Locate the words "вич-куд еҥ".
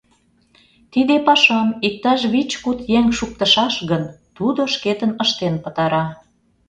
2.33-3.05